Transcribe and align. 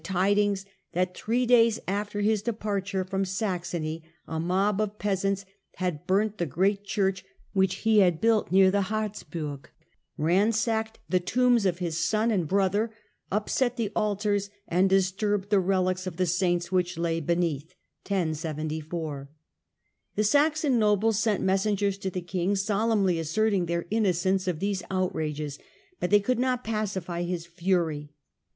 nt]S 0.01 0.13
tidings 0.15 0.65
that, 0.93 1.13
three 1.15 1.45
days 1.45 1.79
after 1.87 2.21
his 2.21 2.41
departure 2.41 3.03
th"Sra* 3.03 3.19
^^^ 3.19 3.27
Saxony, 3.27 4.01
a 4.27 4.39
mob 4.39 4.81
of 4.81 4.97
peasants 4.97 5.45
had 5.75 6.07
burnt 6.07 6.37
burg, 6.37 6.47
1074 6.47 6.47
the 6.47 6.51
great 6.79 6.83
church 6.83 7.25
which 7.53 7.75
he 7.85 7.99
had 7.99 8.19
built 8.19 8.51
near 8.51 8.71
the 8.71 8.85
Harzburg, 8.89 9.69
ransacked 10.17 10.97
the 11.07 11.19
tombs 11.19 11.67
of 11.67 11.77
his 11.77 11.99
son 11.99 12.31
and 12.31 12.47
brother, 12.47 12.89
upset 13.31 13.77
the 13.77 13.91
altars, 13.95 14.49
and 14.67 14.89
disturbed 14.89 15.51
the 15.51 15.59
reliques 15.59 16.07
of 16.07 16.17
the 16.17 16.25
saints 16.25 16.71
which 16.71 16.97
lay 16.97 17.19
beneath. 17.19 17.75
The 18.09 19.19
Saxon 20.23 20.79
nobles 20.79 21.19
sent 21.19 21.43
messengers 21.43 21.99
to 21.99 22.09
the 22.09 22.21
king, 22.21 22.55
solemnly 22.55 23.19
asserting 23.19 23.67
their 23.67 23.85
innocence 23.91 24.47
of 24.47 24.57
these 24.59 24.81
outrages; 24.89 25.59
but 25.99 26.09
they 26.09 26.19
could 26.21 26.39
not 26.39 26.63
pacify 26.63 27.21
his 27.21 27.45
fury. 27.45 28.09